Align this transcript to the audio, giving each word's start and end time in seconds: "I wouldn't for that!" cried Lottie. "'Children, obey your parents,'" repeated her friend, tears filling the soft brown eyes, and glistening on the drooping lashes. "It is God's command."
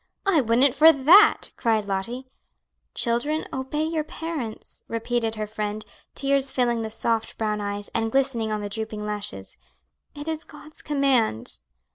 "I 0.25 0.41
wouldn't 0.41 0.73
for 0.73 0.91
that!" 0.91 1.51
cried 1.57 1.85
Lottie. 1.85 2.25
"'Children, 2.95 3.45
obey 3.53 3.83
your 3.83 4.03
parents,'" 4.03 4.83
repeated 4.87 5.35
her 5.35 5.45
friend, 5.45 5.85
tears 6.15 6.49
filling 6.49 6.81
the 6.81 6.89
soft 6.89 7.37
brown 7.37 7.61
eyes, 7.61 7.89
and 7.93 8.11
glistening 8.11 8.51
on 8.51 8.61
the 8.61 8.67
drooping 8.69 9.05
lashes. 9.05 9.57
"It 10.15 10.27
is 10.27 10.43
God's 10.43 10.81
command." 10.81 11.59